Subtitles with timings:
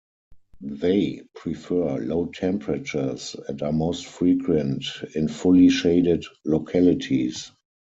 [0.61, 7.51] They prefer low temperatures and are most frequent in fully shaded localities.